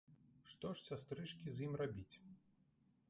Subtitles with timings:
[0.53, 2.15] Што ж, сястрычкі, з ім рабіць?